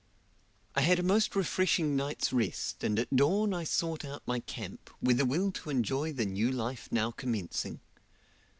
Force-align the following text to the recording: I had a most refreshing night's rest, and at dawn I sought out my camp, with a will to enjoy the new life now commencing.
I 0.73 0.81
had 0.81 0.97
a 0.97 1.03
most 1.03 1.35
refreshing 1.35 1.95
night's 1.95 2.33
rest, 2.33 2.83
and 2.83 2.97
at 2.97 3.15
dawn 3.15 3.53
I 3.53 3.63
sought 3.63 4.03
out 4.03 4.23
my 4.25 4.39
camp, 4.39 4.89
with 4.99 5.19
a 5.19 5.27
will 5.27 5.51
to 5.51 5.69
enjoy 5.69 6.11
the 6.11 6.25
new 6.25 6.49
life 6.51 6.91
now 6.91 7.11
commencing. 7.11 7.81